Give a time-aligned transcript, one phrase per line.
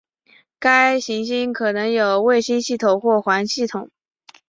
[0.57, 3.91] 该行星可能有卫星系统或环系统。